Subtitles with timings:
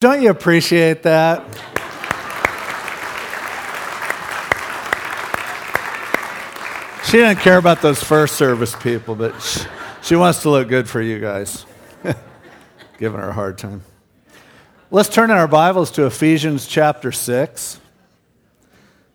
[0.00, 1.44] Don't you appreciate that?
[7.04, 9.60] She didn't care about those first service people, but she,
[10.02, 11.66] she wants to look good for you guys.
[12.98, 13.82] Giving her a hard time.
[14.90, 17.78] Let's turn in our Bibles to Ephesians chapter 6.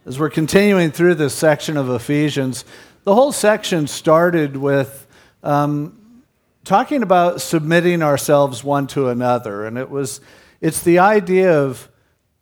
[0.05, 2.63] As we're continuing through this section of Ephesians,
[3.05, 5.07] the whole section started with
[5.41, 6.21] um,
[6.63, 9.65] talking about submitting ourselves one to another.
[9.65, 10.21] And it was,
[10.66, 11.88] it's the idea of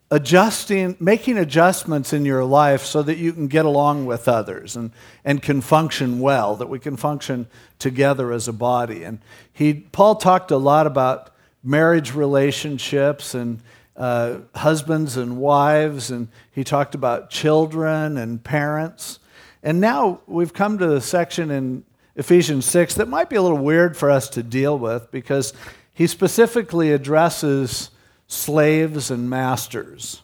[0.10, 4.92] adjusting, making adjustments in your life so that you can get along with others and,
[5.25, 7.46] and can function well, that we can function
[7.80, 9.04] together as a body.
[9.04, 9.20] And
[9.52, 11.36] he, Paul talked a lot about
[11.66, 13.60] marriage relationships and
[13.97, 19.19] uh, husbands and wives, and he talked about children and parents.
[19.61, 21.83] And now we've come to the section in
[22.16, 25.52] Ephesians 6 that might be a little weird for us to deal with because
[25.94, 27.89] he specifically addresses
[28.33, 30.21] slaves and masters.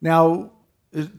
[0.00, 0.50] Now,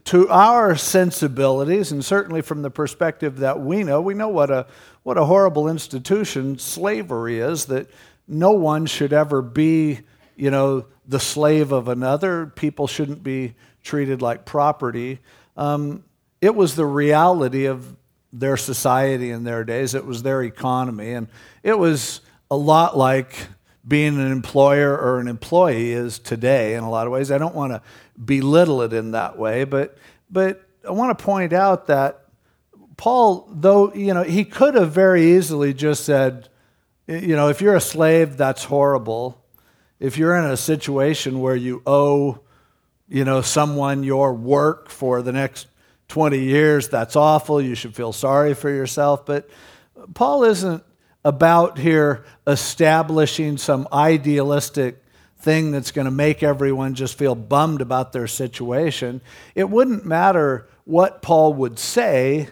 [0.04, 4.66] to our sensibilities, and certainly from the perspective that we know, we know what a,
[5.02, 7.88] what a horrible institution slavery is, that
[8.28, 10.00] no one should ever be,
[10.36, 12.46] you know, the slave of another.
[12.46, 15.18] People shouldn't be treated like property.
[15.56, 16.04] Um,
[16.40, 17.96] it was the reality of
[18.32, 21.28] their society in their days, it was their economy, and
[21.62, 23.34] it was a lot like
[23.86, 27.30] being an employer or an employee is today in a lot of ways.
[27.30, 27.82] I don't want to
[28.22, 29.98] belittle it in that way, but,
[30.30, 32.24] but I want to point out that
[32.96, 36.48] Paul, though, you know, he could have very easily just said,
[37.06, 39.42] you know, if you're a slave, that's horrible.
[39.98, 42.40] If you're in a situation where you owe,
[43.08, 45.66] you know, someone your work for the next
[46.08, 47.60] 20 years, that's awful.
[47.60, 49.26] You should feel sorry for yourself.
[49.26, 49.50] But
[50.14, 50.82] Paul isn't
[51.24, 55.02] about here establishing some idealistic
[55.38, 59.20] thing that's going to make everyone just feel bummed about their situation.
[59.54, 62.48] It wouldn't matter what Paul would say.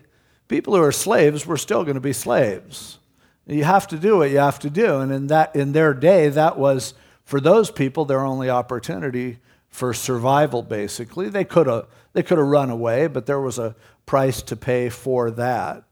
[0.48, 2.98] People who are slaves were still going to be slaves.
[3.47, 5.01] You have to do what you have to do.
[5.01, 9.95] And in, that, in their day, that was, for those people, their only opportunity for
[9.95, 11.29] survival, basically.
[11.29, 13.74] They could have they could have run away, but there was a
[14.07, 15.85] price to pay for that.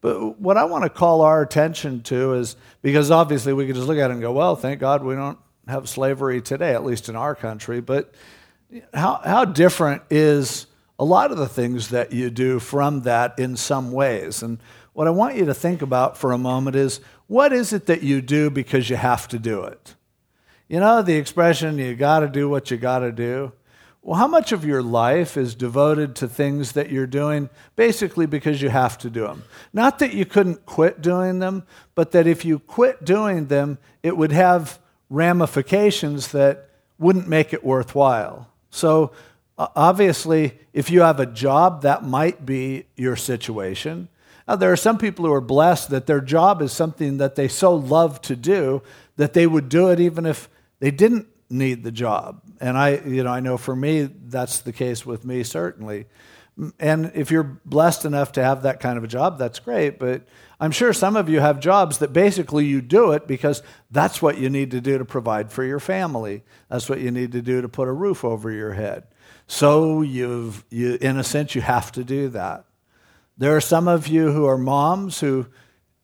[0.00, 3.86] But what I want to call our attention to is because obviously we could just
[3.86, 5.38] look at it and go, well, thank God we don't
[5.68, 7.80] have slavery today, at least in our country.
[7.80, 8.14] But
[8.94, 10.66] how, how different is
[10.98, 14.42] a lot of the things that you do from that in some ways?
[14.42, 14.58] And
[14.94, 18.02] what I want you to think about for a moment is what is it that
[18.02, 19.94] you do because you have to do it?
[20.68, 23.52] You know, the expression, you got to do what you got to do.
[24.02, 28.62] Well, how much of your life is devoted to things that you're doing basically because
[28.62, 29.44] you have to do them?
[29.74, 34.16] Not that you couldn't quit doing them, but that if you quit doing them, it
[34.16, 34.78] would have
[35.10, 38.48] ramifications that wouldn't make it worthwhile.
[38.70, 39.12] So,
[39.58, 44.08] obviously, if you have a job, that might be your situation.
[44.48, 47.48] Now, there are some people who are blessed that their job is something that they
[47.48, 48.82] so love to do
[49.16, 52.40] that they would do it even if they didn't need the job.
[52.60, 56.06] And I, you know, I know for me, that's the case with me, certainly.
[56.78, 59.98] And if you're blessed enough to have that kind of a job, that's great.
[59.98, 60.22] But
[60.58, 64.36] I'm sure some of you have jobs that basically you do it because that's what
[64.36, 66.42] you need to do to provide for your family.
[66.68, 69.04] That's what you need to do to put a roof over your head.
[69.46, 72.66] So you've, you, in a sense, you have to do that.
[73.38, 75.46] There are some of you who are moms who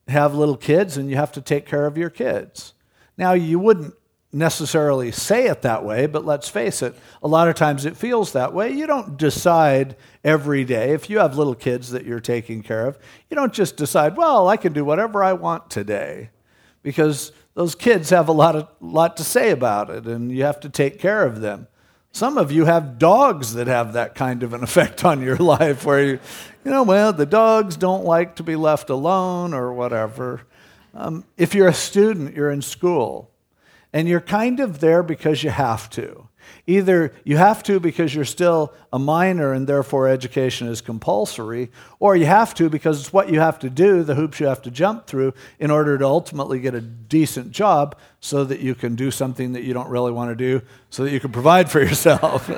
[0.07, 2.73] have little kids and you have to take care of your kids.
[3.15, 3.93] Now, you wouldn't
[4.33, 8.33] necessarily say it that way, but let's face it, a lot of times it feels
[8.33, 8.71] that way.
[8.71, 12.99] You don't decide every day, if you have little kids that you're taking care of,
[13.29, 16.29] you don't just decide, well, I can do whatever I want today,
[16.83, 20.59] because those kids have a lot, of, lot to say about it, and you have
[20.61, 21.67] to take care of them.
[22.11, 25.85] Some of you have dogs that have that kind of an effect on your life
[25.85, 26.19] where you,
[26.65, 30.41] you know, well, the dogs don't like to be left alone or whatever.
[30.93, 33.31] Um, if you're a student, you're in school
[33.93, 36.27] and you're kind of there because you have to.
[36.65, 41.69] Either you have to because you're still a minor and therefore education is compulsory,
[41.99, 44.61] or you have to because it's what you have to do, the hoops you have
[44.61, 48.95] to jump through in order to ultimately get a decent job so that you can
[48.95, 51.79] do something that you don't really want to do so that you can provide for
[51.83, 52.49] yourself.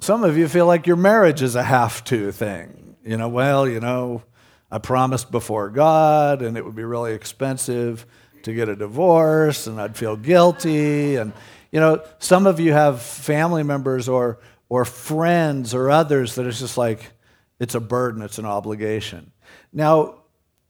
[0.00, 2.96] Some of you feel like your marriage is a have to thing.
[3.04, 4.22] You know, well, you know,
[4.70, 8.06] I promised before God and it would be really expensive
[8.44, 11.16] to get a divorce and I'd feel guilty.
[11.16, 11.32] And,
[11.72, 14.38] you know, some of you have family members or,
[14.68, 17.10] or friends or others that it's just like,
[17.58, 19.32] it's a burden, it's an obligation.
[19.72, 20.20] Now,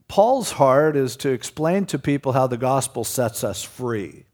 [0.09, 4.27] Paul's heart is to explain to people how the gospel sets us free.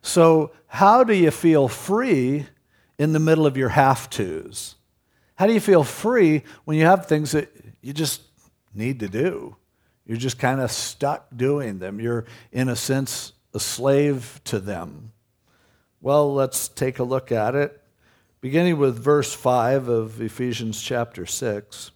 [0.00, 2.46] So, how do you feel free
[2.98, 4.76] in the middle of your have tos?
[5.36, 8.22] How do you feel free when you have things that you just
[8.74, 9.56] need to do?
[10.06, 12.00] You're just kind of stuck doing them.
[12.00, 15.12] You're, in a sense, a slave to them.
[16.00, 17.80] Well, let's take a look at it.
[18.40, 21.92] Beginning with verse 5 of Ephesians chapter 6.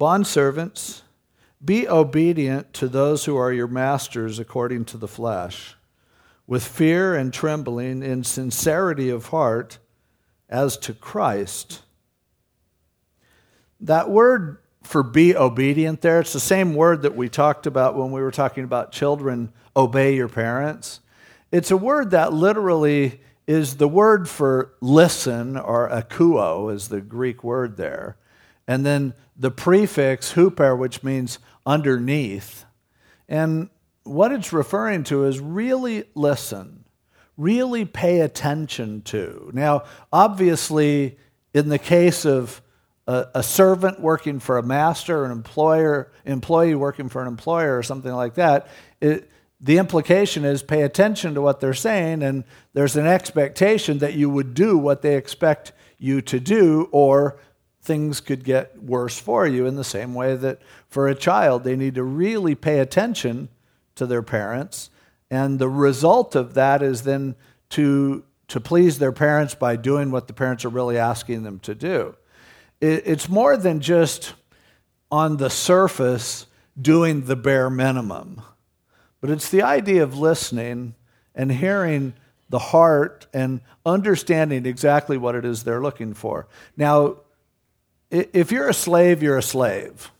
[0.00, 1.02] Bondservants,
[1.62, 5.76] be obedient to those who are your masters according to the flesh,
[6.46, 9.78] with fear and trembling, in sincerity of heart,
[10.48, 11.82] as to Christ.
[13.80, 18.12] That word for be obedient there, it's the same word that we talked about when
[18.12, 21.00] we were talking about children obey your parents.
[21.52, 27.44] It's a word that literally is the word for listen, or akuo is the Greek
[27.44, 28.16] word there.
[28.66, 32.64] And then the prefix huper, which means underneath.
[33.28, 33.70] And
[34.02, 36.84] what it's referring to is really listen,
[37.36, 39.50] really pay attention to.
[39.52, 41.18] Now, obviously,
[41.54, 42.62] in the case of
[43.06, 47.82] a, a, servant working for a master, an employer, employee working for an employer, or
[47.82, 48.68] something like that,
[49.00, 49.30] it,
[49.60, 52.44] the implication is pay attention to what they're saying, and
[52.74, 57.38] there's an expectation that you would do what they expect you to do, or
[57.80, 61.76] things could get worse for you in the same way that for a child, they
[61.76, 63.48] need to really pay attention
[63.94, 64.90] to their parents.
[65.30, 67.36] And the result of that is then
[67.70, 71.74] to, to please their parents by doing what the parents are really asking them to
[71.74, 72.16] do.
[72.80, 74.34] It, it's more than just
[75.10, 76.46] on the surface
[76.80, 78.42] doing the bare minimum.
[79.20, 80.94] But it's the idea of listening
[81.34, 82.14] and hearing
[82.48, 86.46] the heart and understanding exactly what it is they're looking for.
[86.76, 87.16] Now,
[88.10, 90.12] if you're a slave, you're a slave.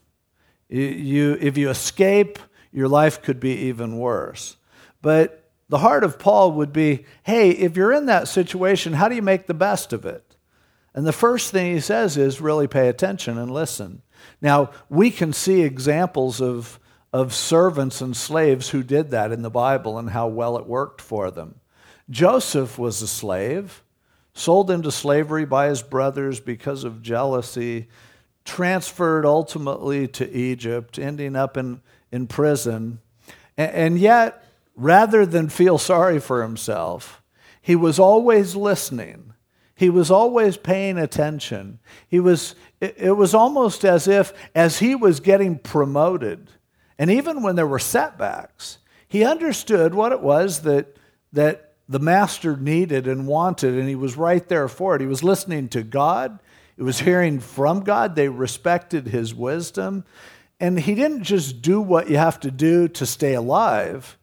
[0.69, 2.39] You, if you escape,
[2.73, 4.57] your life could be even worse.
[5.03, 9.15] But the heart of Paul would be hey, if you're in that situation, how do
[9.15, 10.26] you make the best of it?
[10.97, 14.03] And the first thing he says is really pay attention and listen.
[14.43, 16.81] Now, we can see examples of
[17.17, 21.01] of servants and slaves who did that in the Bible and how well it worked
[21.01, 21.61] for them.
[22.11, 23.83] Joseph was a slave,
[24.35, 27.89] sold into slavery by his brothers because of jealousy,
[28.45, 31.81] transferred ultimately to Egypt, ending up in,
[32.13, 33.01] in prison.
[33.57, 34.45] And, and yet,
[34.75, 37.23] rather than feel sorry for himself,
[37.63, 39.26] he was always listening.
[39.77, 41.79] He was always paying attention.
[42.09, 46.51] He was, it, was almost as if, as he was getting promoted,
[46.99, 50.97] and even when there were setbacks, he understood what it was that,
[51.33, 55.03] that the master needed and wanted, and he was right there for it.
[55.03, 56.41] He was listening to God,
[56.77, 58.15] he was hearing from God.
[58.15, 60.05] They respected his wisdom.
[60.61, 64.17] And he didn't just do what you have to do to stay alive,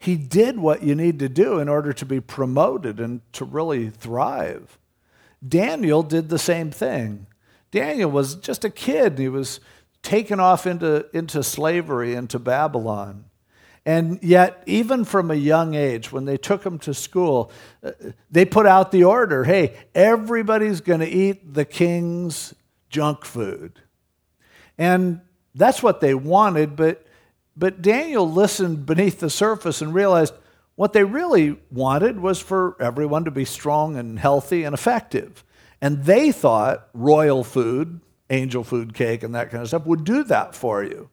[0.00, 3.90] he did what you need to do in order to be promoted and to really
[3.90, 4.77] thrive.
[5.46, 7.26] Daniel did the same thing.
[7.70, 9.18] Daniel was just a kid.
[9.18, 9.60] He was
[10.02, 13.24] taken off into, into slavery, into Babylon.
[13.84, 17.50] And yet, even from a young age, when they took him to school,
[17.82, 17.92] uh,
[18.30, 22.54] they put out the order hey, everybody's going to eat the king's
[22.90, 23.80] junk food.
[24.76, 25.20] And
[25.54, 27.06] that's what they wanted, but,
[27.56, 30.34] but Daniel listened beneath the surface and realized
[30.78, 35.42] what they really wanted was for everyone to be strong and healthy and effective.
[35.80, 40.22] And they thought royal food angel food cake and that kind of stuff, would do
[40.22, 41.10] that for you.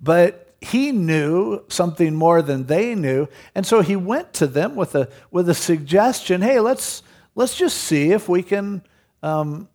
[0.00, 4.94] But he knew something more than they knew, and so he went to them with
[4.94, 6.40] a with a suggestion.
[6.40, 7.02] Hey, let's
[7.34, 8.82] let's just see if we can.
[9.24, 9.68] Um,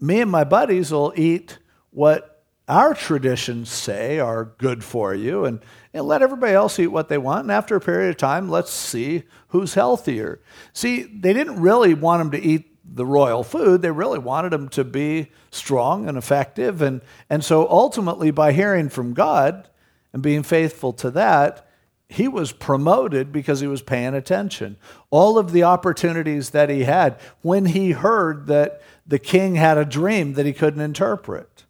[0.00, 1.58] me and my buddies will eat
[1.90, 5.60] what our traditions say are good for you, and,
[5.96, 7.42] and let everybody else eat what they want.
[7.42, 10.40] And after a period of time, let's see who's healthier.
[10.72, 13.82] See, they didn't really want them to eat the royal food.
[13.82, 16.82] They really wanted him to be strong and effective.
[16.82, 17.00] And,
[17.30, 19.68] and so ultimately, by hearing from God
[20.12, 21.66] and being faithful to that,
[22.08, 24.76] he was promoted because he was paying attention.
[25.10, 29.84] All of the opportunities that he had when he heard that the king had a
[29.84, 31.64] dream that he couldn't interpret,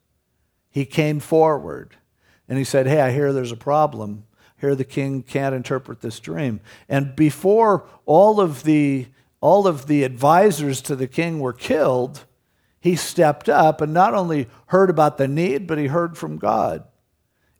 [0.68, 1.96] he came forward
[2.48, 4.24] and he said, Hey, I hear there's a problem.
[4.58, 6.60] Here the king can't interpret this dream.
[6.88, 9.06] And before all of the
[9.40, 12.24] all of the advisors to the king were killed,
[12.80, 16.84] he stepped up and not only heard about the need, but he heard from God.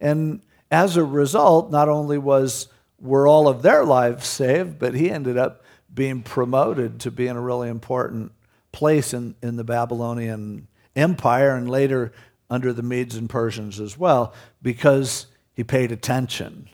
[0.00, 0.40] And
[0.70, 5.36] as a result, not only was were all of their lives saved, but he ended
[5.36, 5.62] up
[5.92, 8.32] being promoted to be in a really important
[8.72, 12.12] place in, in the Babylonian Empire and later
[12.48, 16.68] under the Medes and Persians as well, because he paid attention.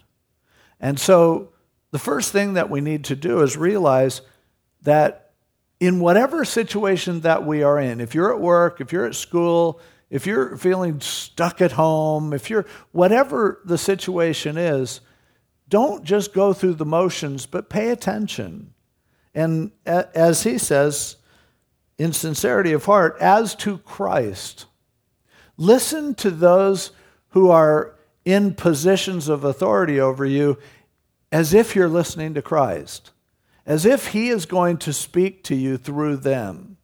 [0.80, 1.50] And so
[1.92, 4.22] the first thing that we need to do is realize
[4.82, 5.30] that
[5.80, 9.80] in whatever situation that we are in, if you're at work, if you're at school,
[10.10, 15.00] if you're feeling stuck at home, if you're whatever the situation is,
[15.68, 18.74] don't just go through the motions, but pay attention.
[19.34, 21.16] And as he says,
[21.96, 24.66] in sincerity of heart, as to Christ,
[25.62, 26.90] listen to those
[27.30, 30.58] who are in positions of authority over you
[31.30, 33.10] as if you're listening to Christ,
[33.64, 36.76] as if He is going to speak to you through them.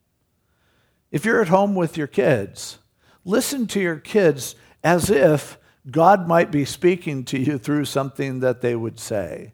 [1.11, 2.79] If you're at home with your kids,
[3.25, 5.57] listen to your kids as if
[5.89, 9.53] God might be speaking to you through something that they would say.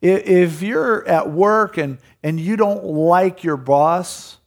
[0.00, 4.38] If you're at work and, and you don't like your boss,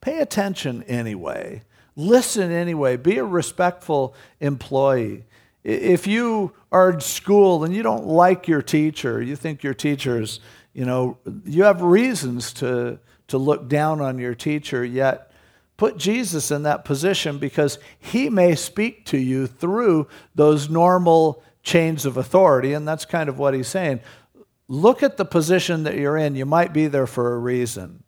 [0.00, 1.62] pay attention anyway.
[1.96, 2.96] Listen anyway.
[2.96, 5.24] Be a respectful employee.
[5.62, 10.40] If you are in school and you don't like your teacher, you think your teacher's,
[10.72, 15.30] you know, you have reasons to, to look down on your teacher, yet
[15.76, 22.06] put Jesus in that position because he may speak to you through those normal chains
[22.06, 22.72] of authority.
[22.72, 24.00] And that's kind of what he's saying.
[24.68, 26.36] Look at the position that you're in.
[26.36, 28.04] You might be there for a reason.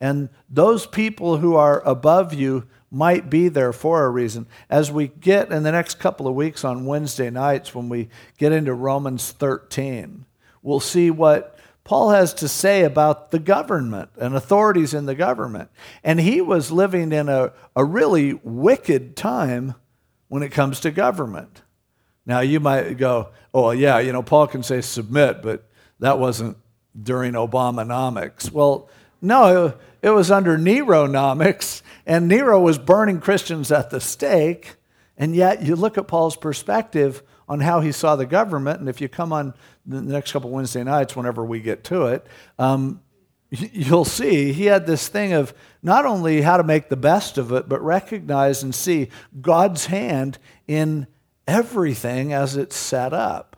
[0.00, 4.46] And those people who are above you might be there for a reason.
[4.68, 8.52] As we get in the next couple of weeks on Wednesday nights, when we get
[8.52, 10.26] into Romans 13,
[10.62, 15.70] we'll see what Paul has to say about the government and authorities in the government.
[16.04, 19.74] And he was living in a, a really wicked time
[20.28, 21.62] when it comes to government.
[22.26, 25.68] Now, you might go, oh, yeah, you know, Paul can say submit, but
[25.98, 26.56] that wasn't
[27.00, 28.52] during Obamanomics.
[28.52, 28.88] Well,
[29.20, 34.74] no, it was under Neronomics, and Nero was burning Christians at the stake.
[35.16, 39.00] And yet, you look at Paul's perspective on how he saw the government, and if
[39.00, 39.54] you come on
[39.86, 42.26] the next couple Wednesday nights, whenever we get to it,
[42.58, 43.00] um,
[43.50, 47.52] you'll see he had this thing of not only how to make the best of
[47.52, 49.08] it, but recognize and see
[49.40, 51.06] God's hand in
[51.46, 53.56] everything as it's set up.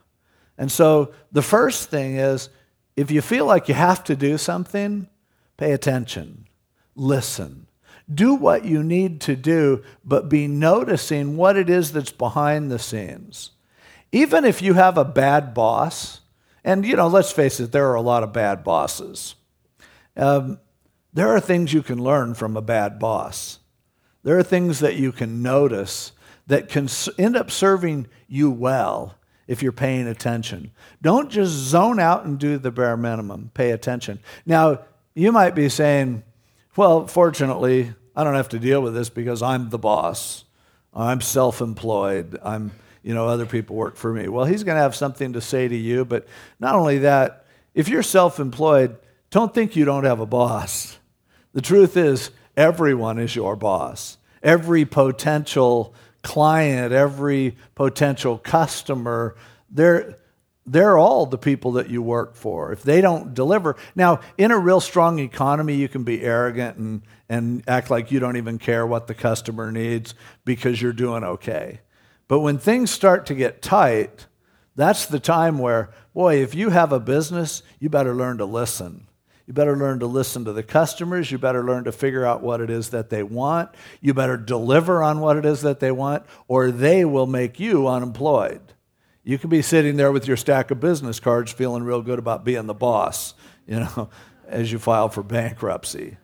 [0.59, 2.49] And so the first thing is
[2.97, 5.09] if you feel like you have to do something,
[5.57, 6.47] Pay attention.
[6.95, 7.67] Listen.
[8.13, 12.79] Do what you need to do, but be noticing what it is that's behind the
[12.79, 13.53] scenes.
[14.13, 16.21] Even if you have a bad boss,
[16.63, 19.35] and you know, let's face it, there are a lot of bad bosses.
[20.17, 20.61] Um,
[21.13, 23.61] there are things you can learn from a bad boss.
[24.23, 26.13] There are things that you can notice
[26.47, 29.15] that can end up serving you well
[29.47, 30.73] if you're paying attention.
[31.03, 33.51] Don't just zone out and do the bare minimum.
[33.55, 34.19] Pay attention.
[34.45, 34.81] Now,
[35.15, 36.23] you might be saying,
[36.77, 40.45] well, fortunately, I don't have to deal with this because I'm the boss.
[40.93, 42.39] I'm self employed.
[42.43, 44.29] I'm, you know, other people work for me.
[44.29, 46.05] Well, he's going to have something to say to you.
[46.05, 46.27] But
[46.61, 48.97] not only that, if you're self employed,
[49.31, 50.99] don't think you don't have a boss.
[51.53, 54.19] The truth is, everyone is your boss.
[54.43, 59.37] Every potential client, every potential customer,
[59.71, 60.17] they're,
[60.67, 62.73] they're all the people that you work for.
[62.73, 67.03] If they don't deliver, now in a real strong economy, you can be arrogant and,
[67.29, 71.81] and act like you don't even care what the customer needs because you're doing okay.
[72.29, 74.27] But when things start to get tight,
[74.77, 79.07] that's the time where, boy, if you have a business, you better learn to listen.
[79.47, 81.31] You better learn to listen to the customers.
[81.31, 83.71] You better learn to figure out what it is that they want.
[84.01, 87.87] You better deliver on what it is that they want, or they will make you
[87.87, 88.63] unemployed.
[89.25, 92.45] You could be sitting there with your stack of business cards feeling real good about
[92.45, 93.33] being the boss,
[93.67, 94.11] you know,
[94.49, 96.19] as you file for bankruptcy.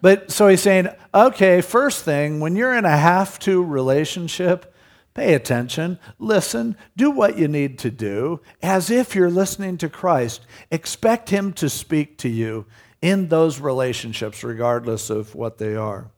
[0.00, 4.72] But so he's saying, okay, first thing, when you're in a have to relationship,
[5.12, 10.46] pay attention, listen, do what you need to do as if you're listening to Christ.
[10.70, 12.64] Expect him to speak to you
[13.02, 16.10] in those relationships, regardless of what they are.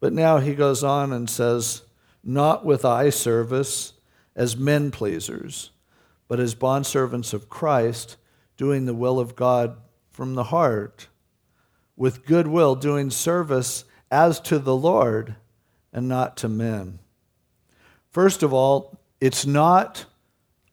[0.00, 1.82] But now he goes on and says,
[2.22, 3.94] not with eye service
[4.36, 5.70] as men pleasers,
[6.28, 8.16] but as bondservants of Christ,
[8.56, 9.78] doing the will of God
[10.10, 11.08] from the heart,
[11.96, 15.36] with good will, doing service as to the Lord
[15.92, 16.98] and not to men.
[18.10, 20.04] First of all, it's not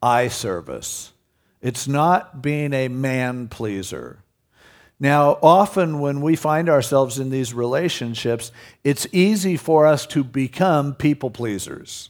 [0.01, 1.13] eye service.
[1.61, 4.19] It's not being a man pleaser.
[4.99, 8.51] Now, often when we find ourselves in these relationships,
[8.83, 12.09] it's easy for us to become people pleasers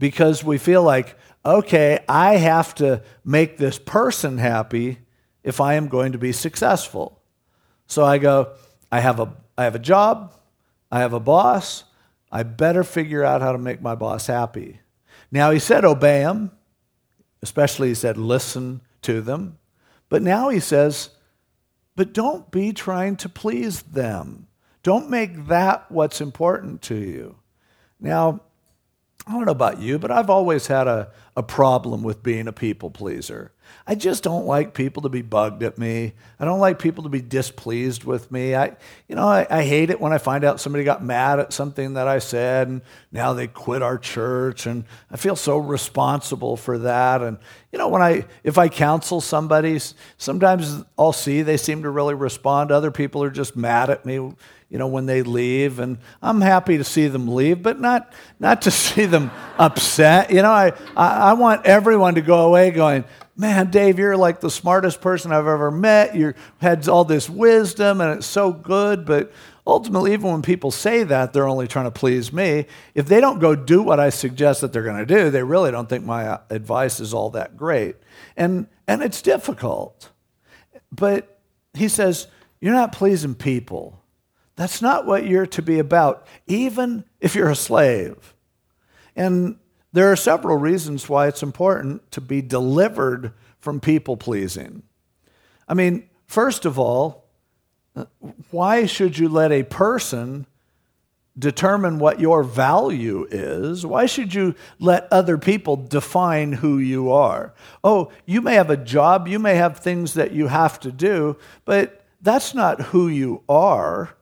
[0.00, 4.98] because we feel like, okay, I have to make this person happy
[5.44, 7.22] if I am going to be successful.
[7.86, 8.52] So I go,
[8.90, 10.34] I have a, I have a job,
[10.90, 11.84] I have a boss,
[12.32, 14.80] I better figure out how to make my boss happy.
[15.30, 16.50] Now, he said, obey him,
[17.42, 19.58] especially he said, listen to them.
[20.08, 21.10] But now he says,
[21.94, 24.46] but don't be trying to please them.
[24.82, 27.36] Don't make that what's important to you.
[28.00, 28.40] Now,
[29.30, 32.52] I don't know about you, but I've always had a, a problem with being a
[32.52, 33.52] people pleaser.
[33.86, 36.14] I just don't like people to be bugged at me.
[36.40, 38.56] I don't like people to be displeased with me.
[38.56, 41.52] I, you know, I, I, hate it when I find out somebody got mad at
[41.52, 42.82] something that I said and
[43.12, 44.66] now they quit our church.
[44.66, 44.82] And
[45.12, 47.22] I feel so responsible for that.
[47.22, 47.38] And,
[47.70, 49.78] you know, when I, if I counsel somebody,
[50.18, 52.72] sometimes I'll see they seem to really respond.
[52.72, 54.32] Other people are just mad at me
[54.70, 55.80] you know, when they leave.
[55.80, 60.30] And I'm happy to see them leave, but not, not to see them upset.
[60.30, 63.04] You know, I, I, I want everyone to go away going,
[63.36, 66.14] man, Dave, you're like the smartest person I've ever met.
[66.14, 69.04] You had all this wisdom and it's so good.
[69.04, 69.32] But
[69.66, 72.66] ultimately, even when people say that, they're only trying to please me.
[72.94, 75.70] If they don't go do what I suggest that they're going to do, they really
[75.70, 77.96] don't think my uh, advice is all that great.
[78.36, 80.10] And, and it's difficult.
[80.92, 81.40] But
[81.74, 82.26] he says,
[82.60, 83.99] You're not pleasing people.
[84.60, 88.34] That's not what you're to be about, even if you're a slave.
[89.16, 89.56] And
[89.94, 94.82] there are several reasons why it's important to be delivered from people pleasing.
[95.66, 97.24] I mean, first of all,
[97.96, 98.04] uh,
[98.50, 100.44] why should you let a person
[101.38, 103.86] determine what your value is?
[103.86, 107.54] Why should you let other people define who you are?
[107.82, 111.38] Oh, you may have a job, you may have things that you have to do,
[111.64, 114.16] but that's not who you are.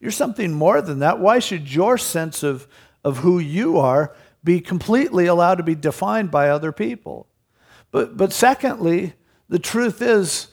[0.00, 1.20] You're something more than that.
[1.20, 2.66] Why should your sense of,
[3.04, 7.26] of who you are be completely allowed to be defined by other people.
[7.90, 9.14] But, but secondly,
[9.48, 10.48] the truth is,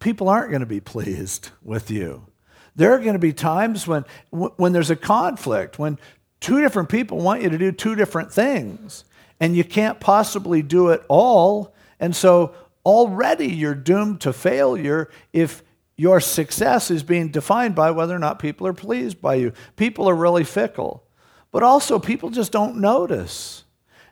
[0.00, 2.26] people aren't going to be pleased with you.
[2.74, 5.98] There are going to be times when, when there's a conflict, when
[6.40, 9.04] two different people want you to do two different things,
[9.38, 11.74] and you can't possibly do it all.
[12.00, 15.62] And so already you're doomed to failure if
[15.96, 19.52] your success is being defined by whether or not people are pleased by you.
[19.76, 21.04] People are really fickle
[21.52, 23.64] but also people just don't notice.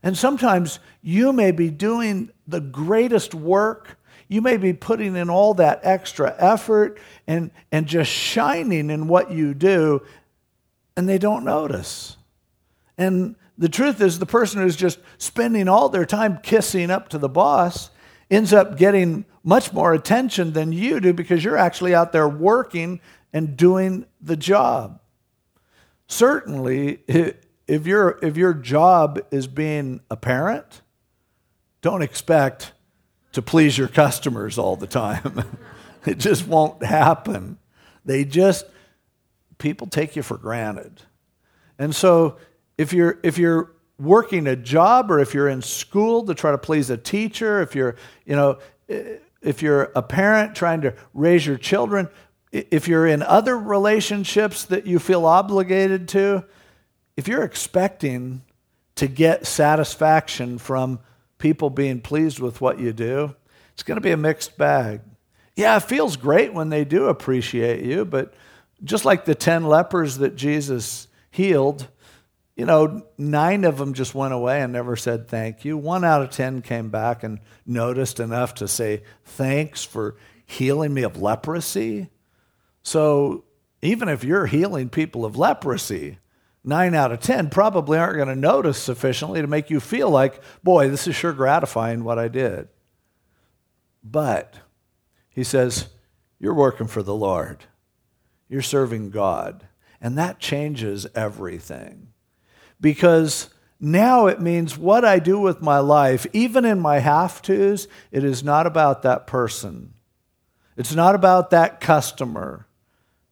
[0.03, 3.99] And sometimes you may be doing the greatest work.
[4.29, 9.33] You may be putting in all that extra effort and, and just shining in what
[9.33, 10.03] you do,
[10.97, 12.17] and they don't notice.
[12.97, 17.19] And the truth is, the person who's just spending all their time kissing up to
[17.19, 17.91] the boss
[18.31, 23.01] ends up getting much more attention than you do because you're actually out there working
[23.33, 25.01] and doing the job
[26.11, 30.83] certainly, if, your if your job is being a parent,
[31.81, 32.73] don't expect
[33.33, 35.45] to please your customers all the time.
[36.07, 37.59] it just won't happen.
[38.05, 38.67] They just,
[39.59, 41.03] people take you for granted.
[41.79, 42.37] And so
[42.77, 46.59] if you're, if you're working a job or if you're in school to try to
[46.59, 48.59] please a teacher, if you're, you know,
[49.43, 52.09] if you're a parent trying to raise your children,
[52.51, 56.45] if you're in other relationships that you feel obligated to,
[57.17, 58.43] if you're expecting
[58.97, 60.99] to get satisfaction from
[61.39, 63.35] people being pleased with what you do,
[63.73, 65.01] it's going to be a mixed bag.
[65.57, 68.35] Yeah, it feels great when they do appreciate you, but
[68.83, 71.89] just like the 10 lepers that Jesus healed,
[72.61, 75.79] you know, nine of them just went away and never said thank you.
[75.79, 81.03] One out of 10 came back and noticed enough to say, Thanks for healing me
[81.03, 82.11] of leprosy.
[82.83, 83.45] So
[83.81, 86.19] even if you're healing people of leprosy,
[86.63, 90.43] nine out of 10 probably aren't going to notice sufficiently to make you feel like,
[90.63, 92.69] boy, this is sure gratifying what I did.
[94.05, 94.57] But
[95.31, 95.89] he says,
[96.39, 97.65] you're working for the Lord,
[98.51, 99.67] you're serving God.
[99.99, 102.10] And that changes everything.
[102.81, 107.89] Because now it means what I do with my life, even in my have tos,
[108.13, 109.95] it is not about that person.
[110.77, 112.67] It's not about that customer.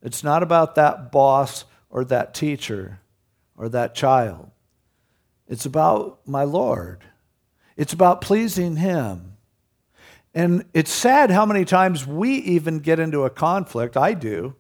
[0.03, 3.01] It's not about that boss or that teacher
[3.57, 4.51] or that child.
[5.47, 7.05] It's about my Lord.
[7.77, 9.37] It's about pleasing Him.
[10.35, 14.55] And it's sad how many times we even get into a conflict, I do,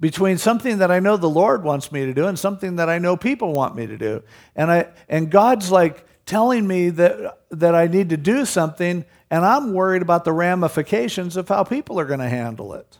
[0.00, 2.98] between something that I know the Lord wants me to do and something that I
[2.98, 4.22] know people want me to do.
[4.56, 9.44] And, I, and God's like telling me that, that I need to do something, and
[9.44, 12.98] I'm worried about the ramifications of how people are going to handle it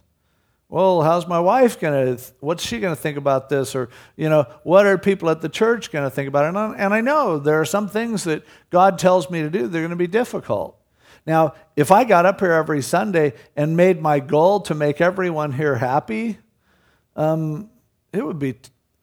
[0.75, 3.77] well, how's my wife going to, what's she going to think about this?
[3.77, 6.49] Or, you know, what are people at the church going to think about it?
[6.49, 9.69] And I, and I know there are some things that God tells me to do,
[9.69, 10.77] they're going to be difficult.
[11.27, 15.53] Now, if I got up here every Sunday and made my goal to make everyone
[15.53, 16.39] here happy,
[17.17, 17.71] um,
[18.13, 18.55] it would be,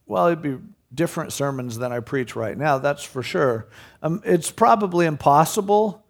[0.05, 0.57] well, it'd be
[0.93, 3.67] different sermons than I preach right now, that's for sure.
[4.03, 6.03] Um, it's probably impossible,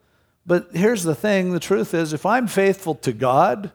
[0.46, 3.72] But here's the thing the truth is, if I'm faithful to God,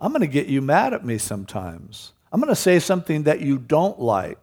[0.00, 2.12] I'm going to get you mad at me sometimes.
[2.32, 4.38] I'm going to say something that you don't like.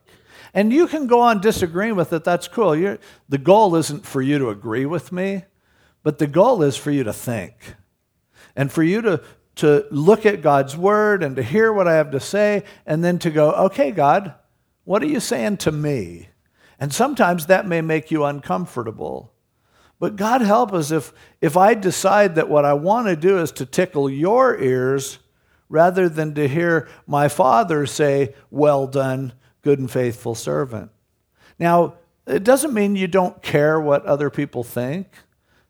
[0.54, 2.24] And you can go on disagreeing with it.
[2.24, 2.76] That's cool.
[2.76, 5.44] You're, the goal isn't for you to agree with me,
[6.04, 7.76] but the goal is for you to think
[8.56, 9.22] and for you to,
[9.58, 13.20] to look at God's word and to hear what I have to say and then
[13.20, 14.34] to go, okay, God,
[14.84, 16.30] what are you saying to me?
[16.80, 19.34] And sometimes that may make you uncomfortable.
[20.00, 23.52] But God help us if, if I decide that what I want to do is
[23.54, 25.17] to tickle your ears
[25.70, 30.91] rather than to hear my father say, Well done, good and faithful servant.
[31.58, 31.96] Now,
[32.28, 35.08] it doesn't mean you don't care what other people think.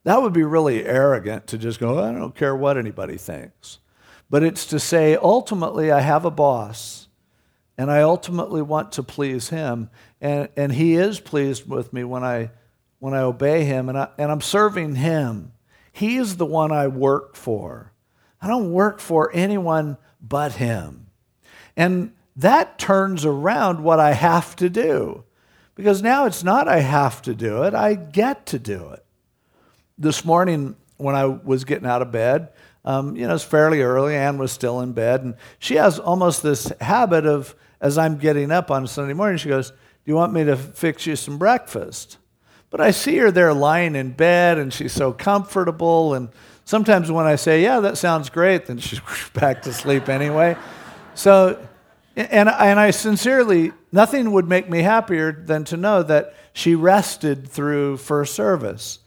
[0.08, 3.80] That would be really arrogant to just go, I don't care what anybody thinks.
[4.30, 7.10] But it's to say, ultimately, I have a boss,
[7.78, 9.90] and I ultimately want to please him.
[10.22, 12.52] And, and he is pleased with me when I,
[13.00, 15.52] when I obey him, and, I, and I'm serving him.
[15.92, 17.92] He is the one I work for.
[18.42, 21.08] I don't work for anyone but him.
[21.76, 25.26] And that turns around what I have to do.
[25.76, 29.04] Because now it's not I have to do it, I get to do it.
[29.98, 32.50] This morning, when I was getting out of bed,
[32.86, 34.16] um, you know, it's fairly early.
[34.16, 38.52] Anne was still in bed, and she has almost this habit of, as I'm getting
[38.52, 42.18] up on Sunday morning, she goes, Do you want me to fix you some breakfast?
[42.70, 46.30] But I see her there lying in bed, and she's so comfortable, and
[46.68, 49.00] Sometimes when I say, yeah, that sounds great, then she's
[49.34, 50.58] back to sleep anyway.
[51.16, 51.66] So,
[52.18, 57.48] and, and I sincerely, nothing would make me happier than to know that she rested
[57.48, 59.00] through first service.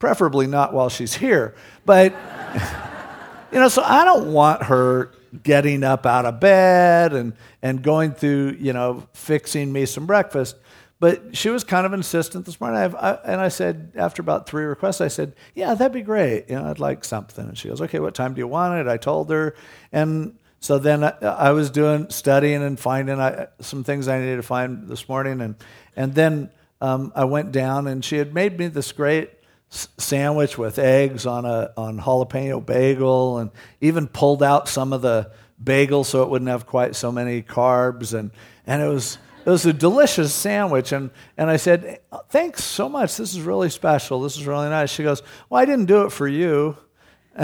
[0.00, 1.54] Preferably not while she's here.
[1.86, 2.12] But,
[3.52, 5.12] you know, so I don't want her
[5.44, 10.56] getting up out of bed and, and going through, you know, fixing me some breakfast.
[10.98, 12.78] But she was kind of insistent this morning.
[12.78, 16.50] I, I, and I said, after about three requests, I said, Yeah, that'd be great.
[16.50, 17.46] You know, I'd like something.
[17.46, 18.86] And she goes, Okay, what time do you want it?
[18.90, 19.54] I told her.
[19.92, 24.36] And so then I, I was doing studying and finding I, some things I needed
[24.36, 25.40] to find this morning.
[25.40, 25.54] And,
[25.96, 26.50] and then
[26.82, 29.30] um, I went down, and she had made me this great
[29.70, 35.30] sandwich with eggs on a on jalapeno bagel, and even pulled out some of the
[35.62, 38.18] bagel so it wouldn't have quite so many carbs.
[38.18, 38.30] And,
[38.66, 40.92] and it was it was a delicious sandwich.
[40.92, 43.16] And, and I said, Thanks so much.
[43.16, 44.20] This is really special.
[44.20, 44.90] This is really nice.
[44.90, 46.76] She goes, Well, I didn't do it for you.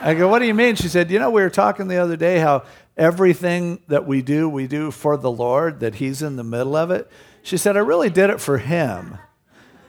[0.00, 0.76] I go, What do you mean?
[0.76, 2.64] She said, You know, we were talking the other day how
[2.96, 6.90] everything that we do, we do for the Lord, that He's in the middle of
[6.90, 7.10] it.
[7.42, 9.18] She said, I really did it for Him.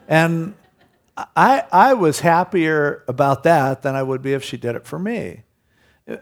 [0.07, 0.55] And
[1.17, 4.99] I, I was happier about that than I would be if she did it for
[4.99, 5.43] me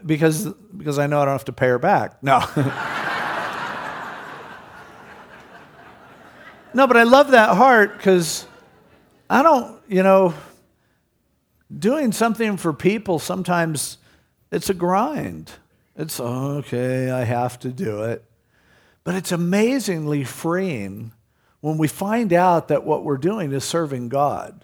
[0.06, 2.22] because, because I know I don't have to pay her back.
[2.22, 2.44] No.
[6.74, 8.48] No, but I love that heart because
[9.30, 10.34] I don't, you know,
[11.76, 13.98] doing something for people sometimes
[14.50, 15.52] it's a grind.
[15.96, 18.24] It's okay, I have to do it.
[19.04, 21.12] But it's amazingly freeing
[21.60, 24.63] when we find out that what we're doing is serving God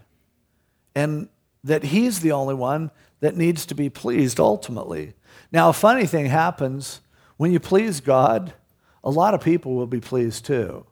[0.94, 1.28] and
[1.64, 5.14] that He's the only one that needs to be pleased ultimately.
[5.52, 7.00] Now, a funny thing happens
[7.36, 8.52] when you please God,
[9.02, 10.86] a lot of people will be pleased too.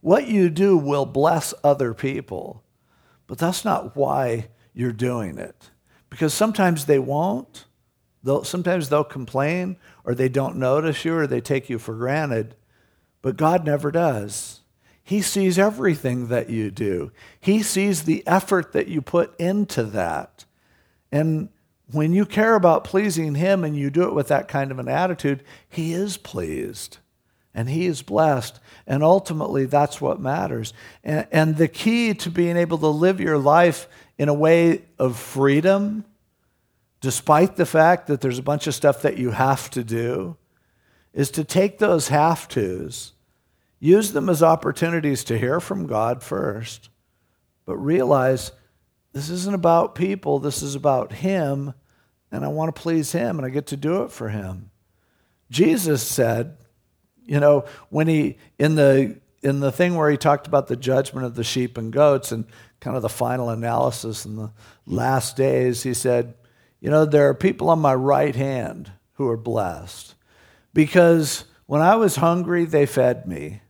[0.00, 2.62] What you do will bless other people,
[3.26, 5.70] but that's not why you're doing it.
[6.08, 7.64] Because sometimes they won't.
[8.22, 12.54] They'll, sometimes they'll complain or they don't notice you or they take you for granted.
[13.22, 14.60] But God never does.
[15.08, 20.44] He sees everything that you do, He sees the effort that you put into that.
[21.10, 21.48] And
[21.92, 24.86] when you care about pleasing Him and you do it with that kind of an
[24.86, 26.98] attitude, He is pleased
[27.54, 28.60] and he is blessed.
[28.86, 30.74] And ultimately, that's what matters.
[31.02, 35.16] And, and, the key to being able to live your life in a way of
[35.16, 36.04] freedom,
[37.00, 40.36] despite the fact that there's a bunch of stuff that you have to do,
[41.14, 43.14] is to take those have tos,
[43.80, 46.90] use them as opportunities to hear from God first,
[47.64, 48.52] but realize
[49.12, 51.74] this isn't about people, this is about Him,
[52.30, 54.70] and I want to please Him, and I get to do it for Him.
[55.50, 56.56] Jesus said,
[57.24, 61.26] you know, when he, in the, in the thing where he talked about the judgment
[61.26, 62.46] of the sheep and goats and
[62.80, 64.50] kind of the final analysis in the
[64.86, 66.34] last days, he said,
[66.80, 70.14] you know, there are people on my right hand who are blessed
[70.72, 73.60] because when I was hungry, they fed me.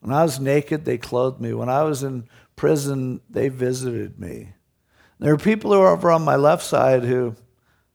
[0.00, 1.52] When I was naked, they clothed me.
[1.52, 4.52] When I was in prison, they visited me.
[5.18, 7.34] There are people who are over on my left side who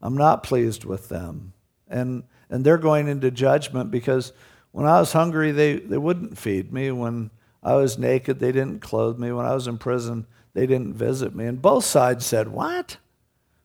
[0.02, 1.54] I'm not pleased with them.
[1.88, 4.34] And, and they're going into judgment because
[4.72, 6.92] when I was hungry, they, they wouldn't feed me.
[6.92, 9.32] When I was naked, they didn't clothe me.
[9.32, 11.46] When I was in prison, they didn't visit me.
[11.46, 12.98] And both sides said, What?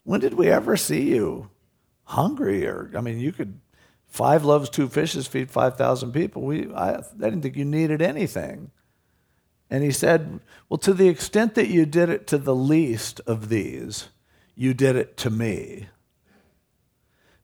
[0.09, 1.51] when did we ever see you
[2.05, 2.67] hungry?
[2.67, 3.61] Or, I mean, you could,
[4.09, 6.43] five loaves, two fishes feed 5,000 people.
[6.43, 8.71] We, I, I didn't think you needed anything.
[9.71, 13.49] And he said, Well, to the extent that you did it to the least of
[13.49, 14.09] these,
[14.55, 15.89] you did it to me.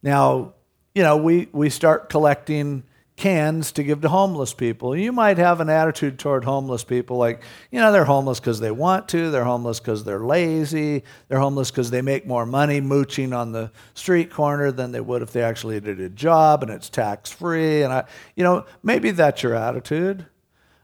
[0.02, 0.54] Now,
[0.94, 2.84] you know, we, we start collecting
[3.16, 4.96] cans to give to homeless people.
[4.96, 8.72] You might have an attitude toward homeless people like, you know, they're homeless because they
[8.72, 13.32] want to, they're homeless because they're lazy, they're homeless because they make more money mooching
[13.32, 16.88] on the street corner than they would if they actually did a job and it's
[16.88, 17.82] tax free.
[17.82, 20.26] And I, you know, maybe that's your attitude.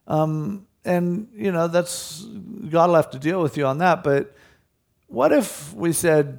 [0.06, 4.04] Um, and, you know, that's, God will have to deal with you on that.
[4.04, 4.34] But
[5.08, 6.38] what if we said,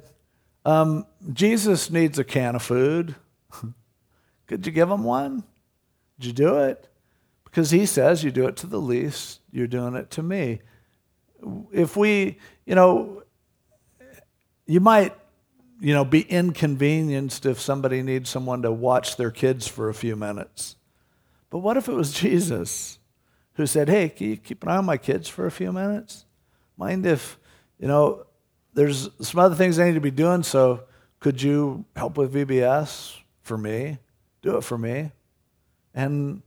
[0.64, 3.14] um, Jesus needs a can of food?
[4.46, 5.44] Could you give him one?
[6.22, 6.88] Did you do it?
[7.42, 10.60] Because he says you do it to the least, you're doing it to me.
[11.72, 13.24] If we, you know,
[14.64, 15.16] you might,
[15.80, 20.14] you know, be inconvenienced if somebody needs someone to watch their kids for a few
[20.14, 20.76] minutes.
[21.50, 23.00] But what if it was Jesus
[23.54, 26.24] who said, Hey, can you keep an eye on my kids for a few minutes?
[26.76, 27.36] Mind if,
[27.80, 28.26] you know,
[28.74, 30.84] there's some other things I need to be doing, so
[31.18, 33.98] could you help with VBS for me?
[34.40, 35.10] Do it for me.
[35.94, 36.42] And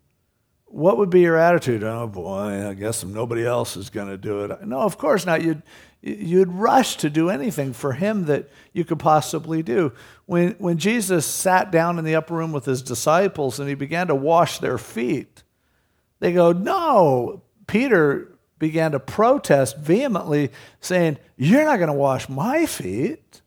[0.66, 1.84] what would be your attitude?
[1.84, 4.66] Oh boy, I guess nobody else is going to do it.
[4.66, 5.42] No, of course not.
[5.42, 5.62] You'd,
[6.02, 9.94] you'd rush to do anything for him that you could possibly do.
[10.26, 14.08] When, when Jesus sat down in the upper room with his disciples and he began
[14.08, 15.44] to wash their feet,
[16.20, 17.42] they go, No.
[17.68, 23.42] Peter began to protest vehemently, saying, You're not going to wash my feet.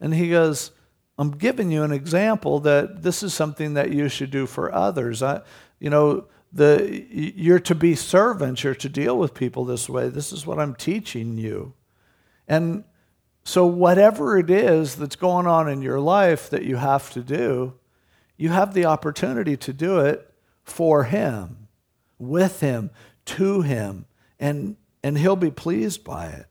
[0.00, 0.70] And he goes,
[1.18, 5.22] I'm giving you an example that this is something that you should do for others.
[5.22, 5.42] I,
[5.80, 10.08] you know, the, you're to be servants, you're to deal with people this way.
[10.08, 11.74] This is what I'm teaching you.
[12.46, 12.84] And
[13.44, 17.74] so, whatever it is that's going on in your life that you have to do,
[18.36, 21.68] you have the opportunity to do it for Him,
[22.18, 22.90] with Him,
[23.24, 24.06] to Him,
[24.38, 26.46] and, and He'll be pleased by it.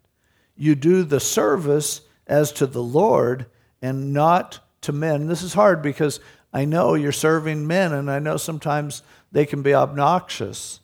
[0.55, 3.45] You do the service as to the Lord
[3.81, 5.27] and not to men.
[5.27, 6.19] This is hard because
[6.53, 10.79] I know you're serving men, and I know sometimes they can be obnoxious.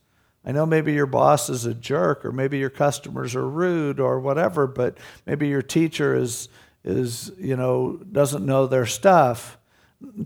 [0.46, 4.20] I know maybe your boss is a jerk, or maybe your customers are rude, or
[4.20, 4.68] whatever.
[4.68, 6.50] But maybe your teacher is
[6.84, 9.58] is you know doesn't know their stuff.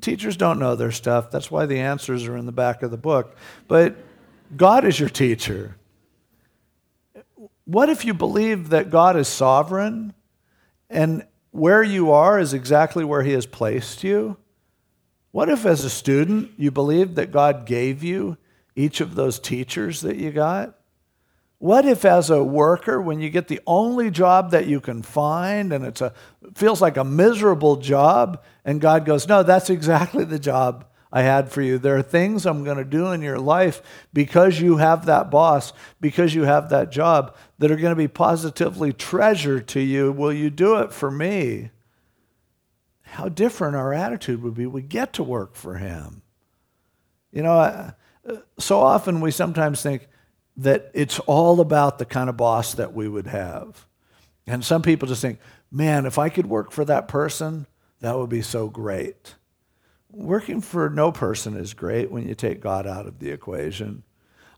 [0.02, 1.30] Teachers don't know their stuff.
[1.30, 3.36] That's why the answers are in the back of the book.
[3.68, 3.96] But
[4.56, 5.76] God is your teacher.
[7.66, 10.14] What if you believe that God is sovereign
[10.90, 11.26] and
[11.58, 14.38] where you are is exactly where He has placed you?
[15.32, 18.38] What if, as a student, you believed that God gave you
[18.76, 20.78] each of those teachers that you got?
[21.58, 25.74] What if, as a worker, when you get the only job that you can find
[25.74, 30.26] and it's a, it feels like a miserable job, and God goes, No, that's exactly
[30.26, 31.78] the job I had for you.
[31.78, 33.82] There are things I'm going to do in your life
[34.14, 38.08] because you have that boss, because you have that job, that are going to be
[38.08, 40.12] positively treasured to you.
[40.12, 41.72] Will you do it for me?
[43.04, 44.66] How different our attitude would be.
[44.66, 46.22] We get to work for Him.
[47.32, 47.92] You know, uh,
[48.60, 50.08] so often we sometimes think
[50.58, 53.86] that it's all about the kind of boss that we would have.
[54.46, 55.40] And some people just think,
[55.72, 57.68] man, if I could work for that person,
[58.02, 59.36] that would be so great
[60.18, 64.04] working for no person is great when you take God out of the equation.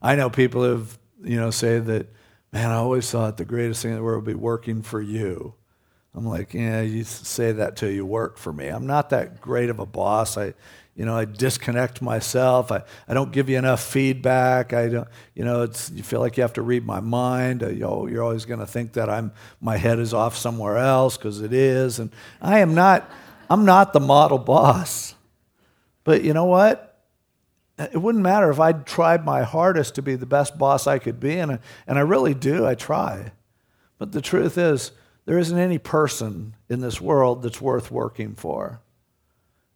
[0.00, 2.08] I know people have, you know, say that,
[2.52, 5.54] man, I always thought the greatest thing in the world would be working for you.
[6.14, 8.68] I'm like, yeah, you say that till you work for me.
[8.68, 10.36] I'm not that great of a boss.
[10.36, 10.54] I,
[10.96, 12.72] you know, I disconnect myself.
[12.72, 14.72] I, I don't give you enough feedback.
[14.72, 17.62] I don't, you know, it's, you feel like you have to read my mind.
[17.62, 20.78] Uh, you know, you're always going to think that I'm, my head is off somewhere
[20.78, 22.00] else because it is.
[22.00, 22.10] And
[22.42, 23.08] I am not,
[23.48, 25.14] I'm not the model boss.
[26.10, 26.98] But you know what?
[27.78, 31.20] It wouldn't matter if I tried my hardest to be the best boss I could
[31.20, 33.30] be, and, and I really do, I try.
[33.96, 34.90] But the truth is,
[35.24, 38.80] there isn't any person in this world that's worth working for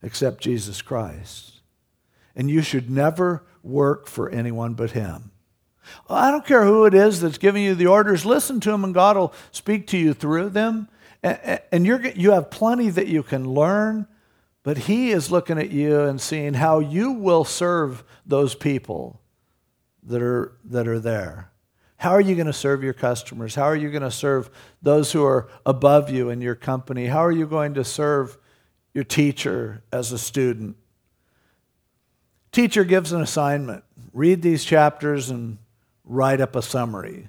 [0.03, 1.61] except Jesus Christ.
[2.35, 5.31] And you should never work for anyone but Him.
[6.11, 8.92] I don't care who it is that's giving you the orders, listen to them, and
[8.92, 10.88] God will speak to you through them.
[11.23, 14.09] And you're, you have plenty that you can learn
[14.64, 19.20] but he is looking at you and seeing how you will serve those people
[20.03, 21.53] that are, that are there.
[21.98, 23.55] How are you going to serve your customers?
[23.55, 24.50] How are you going to serve
[24.83, 27.07] those who are above you in your company?
[27.07, 28.37] How are you going to serve
[28.92, 30.77] your teacher as a student?
[32.50, 35.59] Teacher gives an assignment read these chapters and
[36.05, 37.29] write up a summary.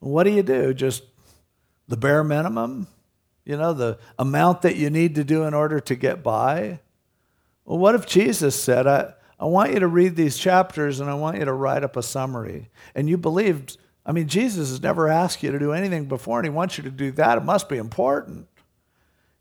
[0.00, 0.72] What do you do?
[0.72, 1.02] Just
[1.86, 2.88] the bare minimum?
[3.48, 6.80] You know, the amount that you need to do in order to get by?
[7.64, 11.14] Well, what if Jesus said, I, I want you to read these chapters and I
[11.14, 12.68] want you to write up a summary?
[12.94, 16.46] And you believed, I mean, Jesus has never asked you to do anything before and
[16.46, 17.38] he wants you to do that.
[17.38, 18.48] It must be important.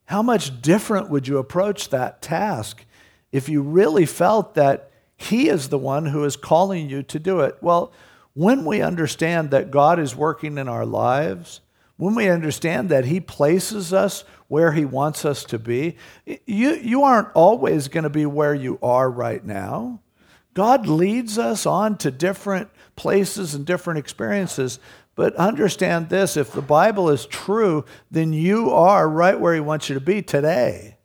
[0.06, 2.86] How much different would you approach that task
[3.34, 7.42] if you really felt that he is the one who is calling you to do
[7.42, 7.58] it?
[7.60, 7.92] Well,
[8.34, 11.60] when we understand that God is working in our lives,
[11.98, 17.04] when we understand that He places us where He wants us to be, you, you
[17.04, 20.00] aren't always going to be where you are right now.
[20.54, 24.80] God leads us on to different places and different experiences.
[25.14, 29.90] But understand this if the Bible is true, then you are right where He wants
[29.90, 30.97] you to be today.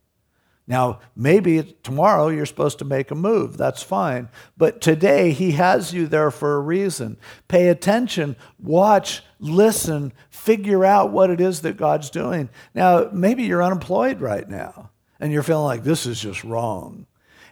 [0.67, 3.57] Now, maybe tomorrow you're supposed to make a move.
[3.57, 4.29] That's fine.
[4.57, 7.19] But today, He has you there for a reason.
[7.49, 12.49] Pay attention, watch, listen, figure out what it is that God's doing.
[12.75, 17.07] Now, maybe you're unemployed right now and you're feeling like this is just wrong.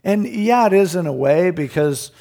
[0.04, 2.12] And yeah, it is in a way because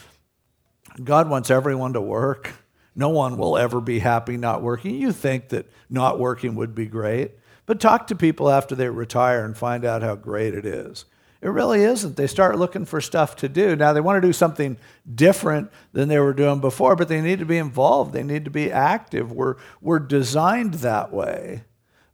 [1.03, 2.51] God wants everyone to work.
[2.95, 4.95] No one will ever be happy not working.
[4.95, 7.31] You think that not working would be great.
[7.69, 11.05] But talk to people after they retire and find out how great it is.
[11.39, 12.17] It really isn't.
[12.17, 13.75] They start looking for stuff to do.
[13.75, 14.75] Now, they want to do something
[15.13, 18.11] different than they were doing before, but they need to be involved.
[18.11, 19.31] They need to be active.
[19.31, 21.61] We're, we're designed that way.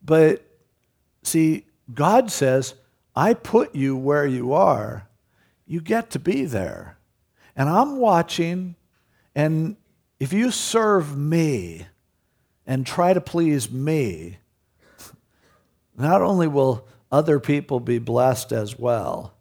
[0.03, 0.45] But
[1.23, 1.63] see,
[1.93, 2.73] God says,
[3.15, 5.07] I put you where you are.
[5.65, 6.97] You get to be there.
[7.55, 8.75] And I'm watching,
[9.33, 9.77] and
[10.19, 11.85] if you serve me
[12.67, 14.39] and try to please me,
[15.97, 19.33] not only will other people be blessed as well,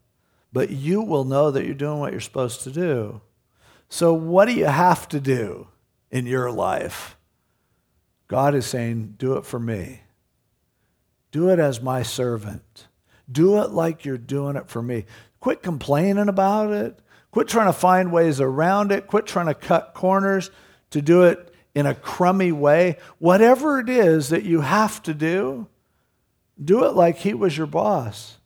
[0.53, 3.21] but you will know that you're doing what you're supposed to do.
[3.89, 5.69] So, what do you have to do
[6.11, 7.17] in your life?
[8.29, 10.03] God is saying, Do it for me.
[11.33, 12.87] Do it as my servant.
[13.31, 15.05] Do it like you're doing it for me.
[15.41, 16.99] Quit complaining about it.
[17.33, 19.09] Quit trying to find ways around it.
[19.09, 20.51] Quit trying to cut corners
[20.91, 22.97] to do it in a crummy way.
[23.19, 25.67] Whatever it is that you have to do,
[26.63, 28.39] do it like he was your boss.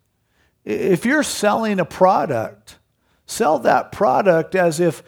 [0.65, 2.79] If you're selling a product,
[3.27, 5.03] sell that product as if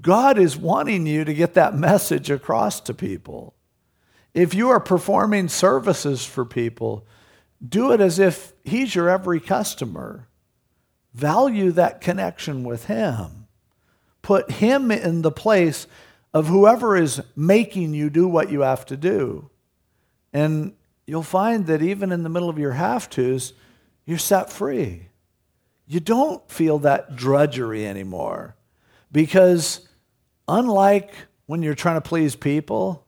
[0.00, 3.54] God is wanting you to get that message across to people.
[4.34, 7.06] If you are performing services for people,
[7.66, 10.28] do it as if He's your every customer.
[11.12, 13.48] Value that connection with Him.
[14.22, 15.88] Put Him in the place
[16.32, 19.50] of whoever is making you do what you have to do.
[20.32, 20.74] And
[21.10, 23.52] you'll find that even in the middle of your have tos,
[24.06, 25.08] you're set free.
[25.84, 28.54] You don't feel that drudgery anymore
[29.10, 29.88] because,
[30.46, 31.12] unlike
[31.46, 33.04] when you're trying to please people,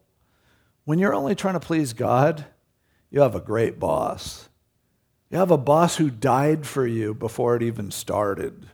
[0.84, 2.44] when you're only trying to please God,
[3.08, 4.48] you have a great boss.
[5.30, 8.68] You have a boss who died for you before it even started.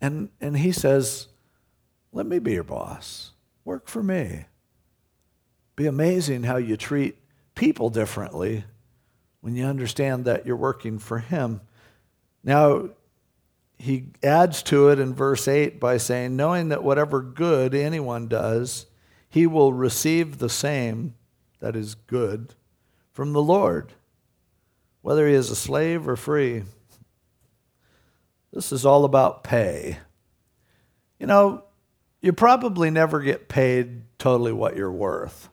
[0.00, 1.26] And, and he says,
[2.12, 3.32] Let me be your boss.
[3.64, 4.44] Work for me.
[5.74, 7.16] Be amazing how you treat
[7.58, 8.64] people differently
[9.40, 11.60] when you understand that you're working for Him.
[12.44, 12.90] Now,
[13.78, 18.86] he adds to it in verse 8 by saying, knowing that whatever good anyone does,
[19.28, 21.14] he will receive the same,
[21.60, 22.54] that is good,
[23.12, 23.92] from the Lord,
[25.02, 26.62] whether he is a slave or free.
[28.52, 29.98] This is all about pay.
[31.18, 31.64] You know,
[32.20, 35.48] you probably never get paid totally what you're worth.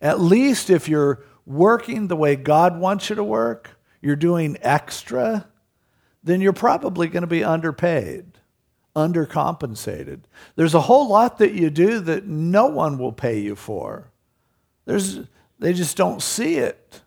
[0.00, 5.46] At least if you're working the way God wants you to work, you're doing extra,
[6.22, 8.38] then you're probably going to be underpaid,
[8.94, 10.20] undercompensated.
[10.56, 14.10] There's a whole lot that you do that no one will pay you for.
[14.84, 15.20] There's,
[15.58, 17.02] they just don't see it.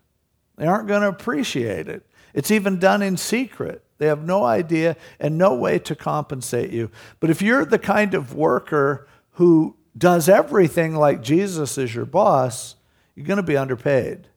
[0.56, 2.06] They aren't going to appreciate it.
[2.32, 3.84] It's even done in secret.
[3.98, 6.90] They have no idea and no way to compensate you.
[7.20, 12.74] But if you're the kind of worker who does everything like Jesus is your boss,
[13.14, 14.28] you're going to be underpaid.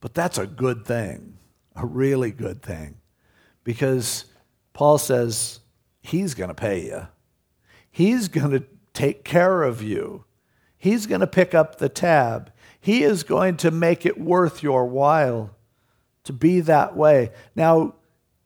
[0.00, 1.38] But that's a good thing,
[1.76, 2.96] a really good thing,
[3.62, 4.24] because
[4.72, 5.60] Paul says
[6.02, 7.06] he's going to pay you.
[7.90, 8.64] He's going to
[8.94, 10.24] take care of you.
[10.76, 12.52] He's going to pick up the tab.
[12.80, 15.54] He is going to make it worth your while
[16.24, 17.30] to be that way.
[17.54, 17.94] Now,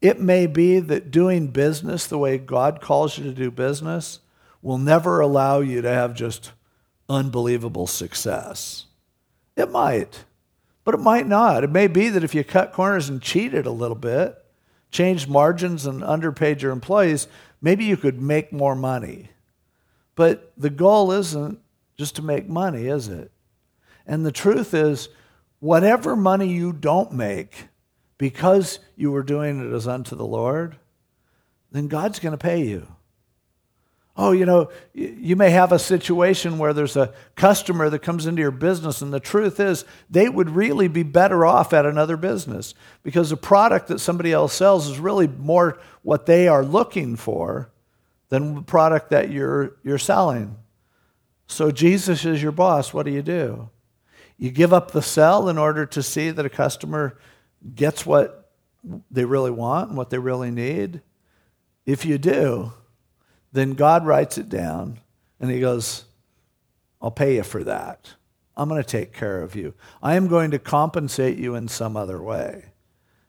[0.03, 4.21] it may be that doing business the way God calls you to do business
[4.61, 6.53] will never allow you to have just
[7.09, 8.87] unbelievable success.
[9.57, 10.25] It might,
[10.85, 11.65] but it might not.
[11.65, 14.37] It may be that if you cut corners and cheated a little bit,
[14.91, 17.27] changed margins and underpaid your employees,
[17.61, 19.31] maybe you could make more money.
[20.15, 21.59] But the goal isn't
[21.97, 23.33] just to make money, is it?
[24.07, 25.09] And the truth is,
[25.59, 27.69] whatever money you don't make,
[28.19, 30.77] because you were doing it as unto the Lord,
[31.73, 32.87] then God's going to pay you.
[34.19, 38.41] Oh, you know, you may have a situation where there's a customer that comes into
[38.41, 42.73] your business, and the truth is they would really be better off at another business
[43.03, 47.71] because the product that somebody else sells is really more what they are looking for
[48.31, 50.57] than the product that you're, you're selling.
[51.47, 52.95] So Jesus is your boss.
[52.95, 53.69] What do you do?
[54.39, 57.19] You give up the sell in order to see that a customer
[57.75, 58.51] gets what
[59.11, 61.03] they really want and what they really need.
[61.85, 62.73] If you do,
[63.53, 65.01] then God writes it down
[65.41, 66.05] and he goes,
[67.01, 68.15] I'll pay you for that.
[68.57, 69.75] I'm going to take care of you.
[70.03, 72.67] I am going to compensate you in some other way.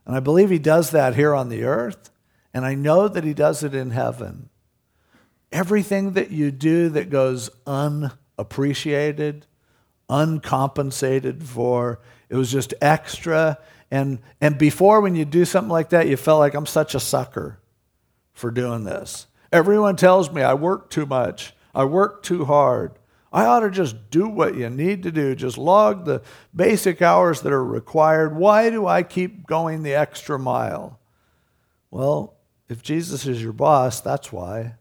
[0.05, 2.11] And I believe he does that here on the earth,
[2.53, 4.49] and I know that he does it in heaven.
[5.51, 9.45] Everything that you do that goes unappreciated,
[10.09, 11.99] uncompensated for,
[12.30, 13.57] it was just extra.
[13.91, 16.99] And, and before, when you do something like that, you felt like I'm such a
[17.01, 17.59] sucker
[18.32, 19.28] for doing this.
[19.52, 22.93] Everyone tells me I work too much, I work too hard.
[23.32, 26.22] I ought to just do what you need to do, just log the
[26.56, 28.36] basic hours that are required.
[28.36, 31.00] Why do I keep going the extra mile?
[31.91, 32.36] Well,
[32.70, 34.76] if Jesus is your boss, that's why.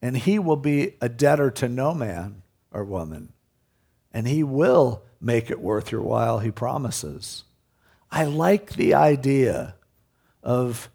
[0.00, 3.32] And he will be a debtor to no man or woman.
[4.12, 7.44] And he will make it worth your while, he promises.
[8.10, 9.74] I like the idea
[10.42, 10.88] of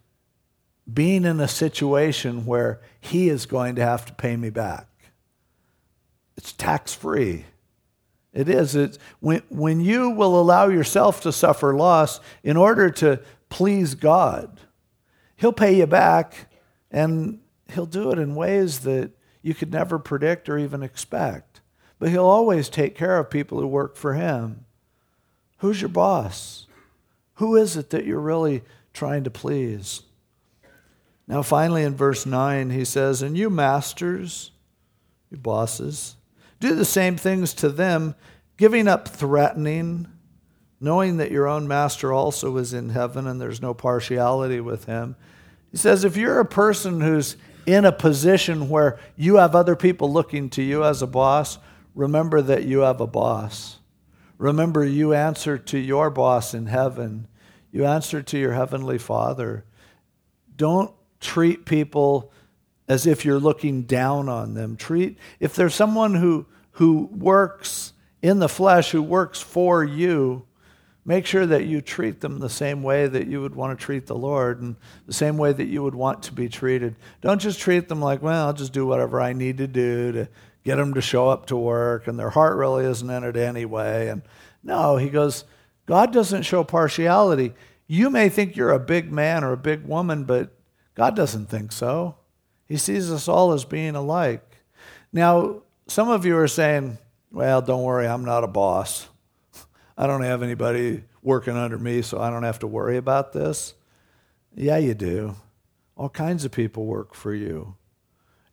[0.94, 4.88] being in a situation where he is going to have to pay me back.
[6.38, 7.46] It's tax free.
[8.34, 8.76] It is.
[8.76, 14.60] It's, when, when you will allow yourself to suffer loss in order to please God,
[15.36, 16.50] He'll pay you back
[16.92, 17.40] and
[17.74, 19.12] He'll do it in ways that
[19.42, 21.62] you could never predict or even expect.
[21.98, 24.66] But He'll always take care of people who work for Him.
[25.58, 26.68] Who's your boss?
[27.36, 28.64] Who is it that you're really
[28.94, 30.04] trying to please?
[31.30, 34.50] Now, finally, in verse 9, he says, And you masters,
[35.30, 36.16] you bosses,
[36.60, 38.16] do the same things to them,
[38.58, 40.08] giving up threatening,
[40.82, 45.16] knowing that your own master also is in heaven and there's no partiality with him.
[45.70, 50.12] He says, If you're a person who's in a position where you have other people
[50.12, 51.60] looking to you as a boss,
[51.94, 53.78] remember that you have a boss.
[54.40, 57.28] Remember, you answer to your boss in heaven.
[57.72, 59.66] You answer to your heavenly Father.
[60.56, 62.32] Don't treat people
[62.88, 64.76] as if you're looking down on them.
[64.76, 70.46] Treat if there's someone who who works in the flesh who works for you,
[71.06, 74.06] make sure that you treat them the same way that you would want to treat
[74.06, 76.96] the Lord and the same way that you would want to be treated.
[77.22, 80.30] Don't just treat them like, well, I'll just do whatever I need to do to
[80.64, 84.10] get them to show up to work and their heart really isn't in it anyway.
[84.10, 84.22] And
[84.64, 85.46] no, he goes,
[85.86, 87.54] God doesn't show partiality.
[87.88, 90.52] You may think you're a big man or a big woman, but
[91.00, 92.16] God doesn't think so.
[92.68, 94.58] He sees us all as being alike.
[95.14, 96.98] Now, some of you are saying,
[97.32, 99.08] well, don't worry, I'm not a boss.
[99.98, 103.76] I don't have anybody working under me, so I don't have to worry about this.
[104.54, 105.36] Yeah, you do.
[105.96, 107.78] All kinds of people work for you.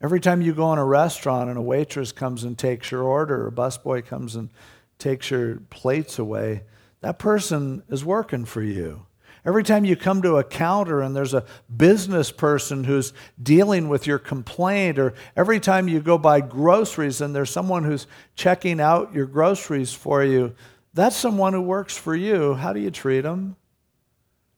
[0.01, 3.43] Every time you go in a restaurant and a waitress comes and takes your order,
[3.43, 4.51] or a busboy comes and
[4.99, 6.63] takes your plates away,
[7.01, 9.06] that person is working for you.
[9.47, 14.05] Every time you come to a counter and there's a business person who's dealing with
[14.05, 19.13] your complaint, or every time you go buy groceries and there's someone who's checking out
[19.13, 20.53] your groceries for you,
[20.93, 22.55] that's someone who works for you.
[22.55, 23.55] How do you treat them?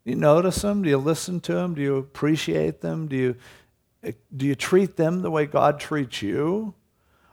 [0.05, 0.81] Do you notice them?
[0.81, 1.75] Do you listen to them?
[1.75, 3.07] Do you appreciate them?
[3.07, 3.35] Do you,
[4.01, 6.73] eh, do you treat them the way God treats you?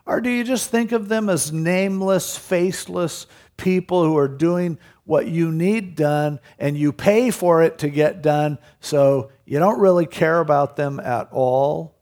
[0.05, 3.27] Or do you just think of them as nameless, faceless
[3.57, 8.21] people who are doing what you need done and you pay for it to get
[8.21, 11.95] done, so you don't really care about them at all.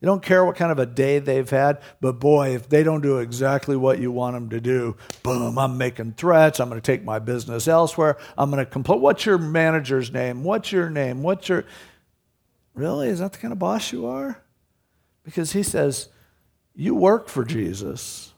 [0.00, 3.00] You don't care what kind of a day they've had, but boy, if they don't
[3.00, 6.60] do exactly what you want them to do, boom, I'm making threats.
[6.60, 8.18] I'm going to take my business elsewhere.
[8.36, 9.00] I'm going to complain.
[9.00, 10.44] What's your manager's name?
[10.44, 11.22] What's your name?
[11.22, 11.64] What's your.
[12.74, 13.08] Really?
[13.08, 14.42] Is that the kind of boss you are?
[15.24, 16.08] Because he says,
[16.74, 18.34] you work for Jesus,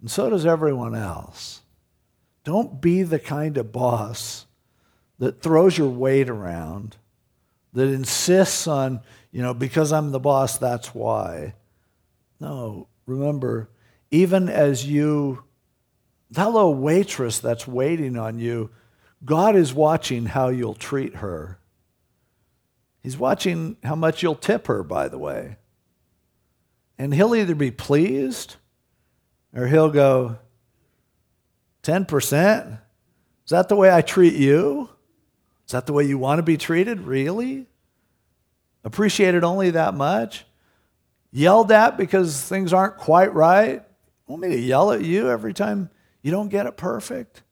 [0.00, 1.59] and so does everyone else.
[2.44, 4.46] Don't be the kind of boss
[5.18, 6.96] that throws your weight around,
[7.72, 11.54] that insists on, you know, because I'm the boss, that's why.
[12.40, 13.68] No, remember,
[14.10, 15.44] even as you,
[16.30, 18.70] that little waitress that's waiting on you,
[19.24, 21.58] God is watching how you'll treat her.
[23.02, 25.56] He's watching how much you'll tip her, by the way.
[26.98, 28.56] And he'll either be pleased
[29.54, 30.38] or he'll go,
[31.82, 32.72] 10%?
[33.44, 34.88] Is that the way I treat you?
[35.66, 37.00] Is that the way you want to be treated?
[37.00, 37.66] Really?
[38.84, 40.44] Appreciated only that much?
[41.32, 43.82] Yelled at because things aren't quite right?
[44.26, 45.90] Want me to yell at you every time
[46.22, 47.42] you don't get it perfect?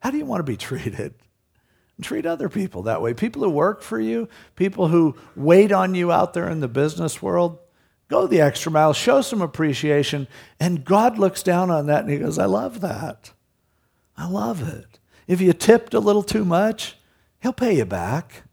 [0.00, 1.14] How do you want to be treated?
[2.00, 3.14] Treat other people that way.
[3.14, 7.22] People who work for you, people who wait on you out there in the business
[7.22, 7.58] world,
[8.08, 10.26] go the extra mile, show some appreciation.
[10.58, 13.30] And God looks down on that and He goes, I love that.
[14.16, 14.98] I love it.
[15.26, 16.96] If you tipped a little too much,
[17.40, 18.44] He'll pay you back.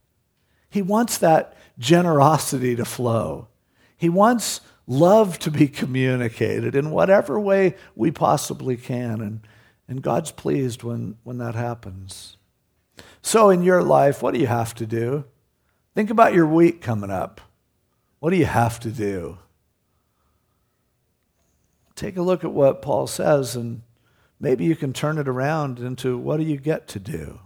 [0.69, 3.47] He wants that generosity to flow.
[3.95, 9.21] He wants love to be communicated in whatever way we possibly can.
[9.21, 9.41] And,
[9.87, 12.37] and God's pleased when, when that happens.
[13.21, 15.25] So, in your life, what do you have to do?
[15.95, 17.41] Think about your week coming up.
[18.19, 19.37] What do you have to do?
[21.95, 23.81] Take a look at what Paul says, and
[24.39, 27.39] maybe you can turn it around into what do you get to do?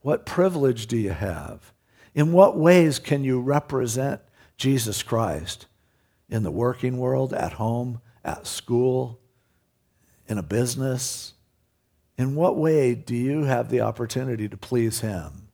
[0.00, 1.72] What privilege do you have?
[2.14, 4.20] In what ways can you represent
[4.56, 5.66] Jesus Christ
[6.28, 9.20] in the working world, at home, at school,
[10.28, 11.34] in a business?
[12.16, 15.48] In what way do you have the opportunity to please Him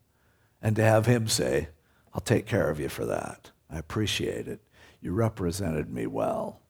[0.61, 1.69] and to have Him say,
[2.15, 3.51] I'll take care of you for that?
[3.71, 4.61] I appreciate it.
[5.01, 6.61] You represented me well.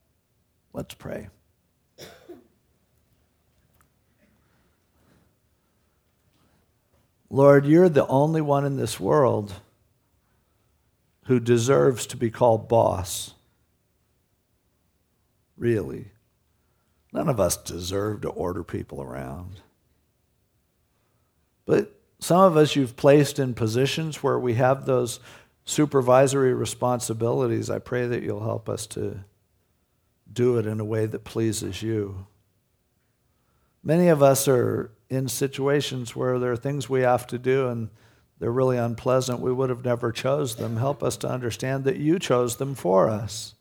[0.73, 1.29] Let's pray.
[7.33, 9.55] Lord, you're the only one in this world
[11.25, 13.33] who deserves to be called boss.
[15.57, 16.09] Really.
[17.11, 19.63] None of us deserve to order people around.
[21.65, 25.19] But some of us you've placed in positions where we have those
[25.65, 27.71] supervisory responsibilities.
[27.71, 29.25] I pray that you'll help us to
[30.31, 32.27] do it in a way that pleases you.
[33.85, 37.91] Many of us are in situations where there are things we have to do and
[38.39, 39.41] they're really unpleasant.
[39.41, 40.77] We would have never chose them.
[40.77, 43.55] Help us to understand that you chose them for us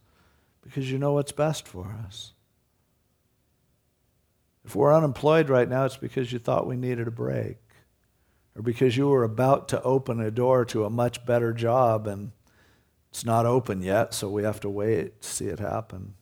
[0.62, 2.34] because you know what's best for us.
[4.64, 7.58] If we're unemployed right now, it's because you thought we needed a break
[8.56, 12.32] or because you were about to open a door to a much better job and
[13.10, 16.14] it's not open yet, so we have to wait to see it happen.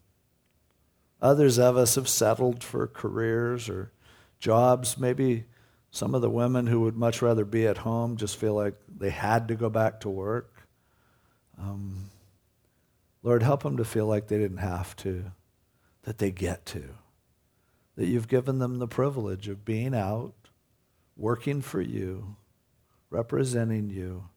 [1.22, 3.92] Others of us have settled for careers or
[4.40, 4.98] jobs.
[4.98, 5.46] Maybe
[5.92, 9.10] some of the women who would much rather be at home just feel like they
[9.10, 10.68] had to go back to work.
[11.58, 12.10] Um,
[13.22, 15.32] Lord, help them to feel like they didn't have to,
[16.04, 16.84] that they get to,
[17.98, 20.34] that you've given them the privilege of being out
[21.18, 22.38] working for you,
[23.10, 24.30] representing you,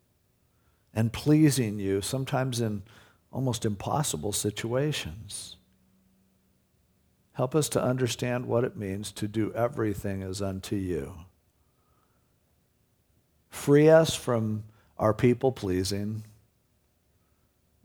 [0.93, 2.83] and pleasing you, sometimes in
[3.31, 5.57] almost impossible situations.
[7.35, 11.15] Help us to understand what it means to do everything as unto you.
[13.49, 14.65] Free us from
[14.99, 16.25] our people pleasing.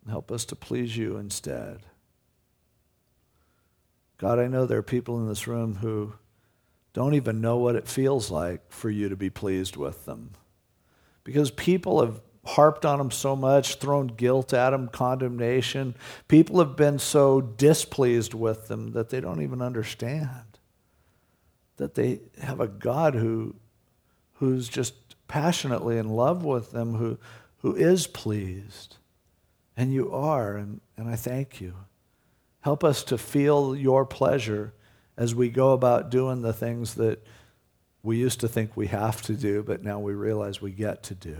[0.09, 1.79] Help us to please you instead.
[4.17, 6.13] God, I know there are people in this room who
[6.93, 10.31] don't even know what it feels like for you to be pleased with them.
[11.23, 15.95] Because people have harped on them so much, thrown guilt at them, condemnation.
[16.27, 20.47] People have been so displeased with them that they don't even understand
[21.77, 23.55] that they have a God who,
[24.35, 24.93] who's just
[25.27, 27.17] passionately in love with them, who,
[27.59, 28.97] who is pleased.
[29.75, 31.75] And you are, and, and I thank you.
[32.61, 34.73] Help us to feel your pleasure
[35.15, 37.23] as we go about doing the things that
[38.03, 41.15] we used to think we have to do, but now we realize we get to
[41.15, 41.37] do.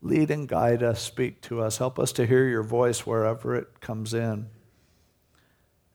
[0.00, 3.80] Lead and guide us, speak to us, help us to hear your voice wherever it
[3.80, 4.46] comes in,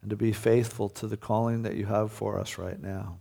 [0.02, 3.20] and to be faithful to the calling that you have for us right now.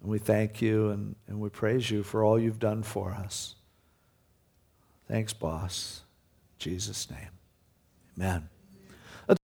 [0.00, 3.56] And we thank you and, and we praise you for all you've done for us.
[5.08, 6.02] Thanks, boss.
[6.54, 7.30] In Jesus' name.
[8.16, 8.48] Amen.